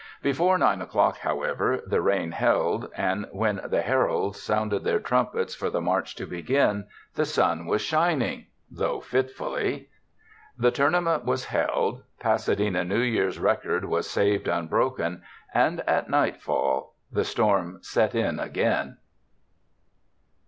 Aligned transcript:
Before 0.23 0.57
nine 0.57 0.81
o'clock, 0.81 1.19
however, 1.19 1.79
the 1.85 2.01
rain 2.01 2.31
held, 2.31 2.89
and 2.97 3.27
when 3.31 3.61
the 3.67 3.83
her 3.83 4.07
alds 4.07 4.37
sounded 4.37 4.83
their 4.83 4.99
trumpets 4.99 5.53
for 5.53 5.69
the 5.69 5.79
march 5.79 6.15
to 6.15 6.25
begin, 6.25 6.87
the 7.13 7.23
sun 7.23 7.67
was 7.67 7.83
shining, 7.83 8.47
though 8.71 8.99
fitfully. 8.99 9.89
The 10.57 10.71
Tourna 10.71 11.03
ment 11.03 11.25
was 11.25 11.45
held, 11.45 12.01
Pasadena 12.19 12.83
New 12.83 13.01
Year's 13.01 13.37
record 13.37 13.85
was 13.85 14.09
saved 14.09 14.47
unbroken, 14.47 15.21
and 15.53 15.81
at 15.81 16.09
nightfall— 16.09 16.95
the 17.11 17.23
storm 17.23 17.77
set 17.83 18.15
in 18.15 18.39
again 18.39 18.97